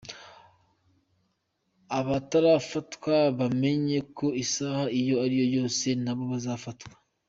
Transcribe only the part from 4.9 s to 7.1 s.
iyo ari yo yose na bo bazafatwa."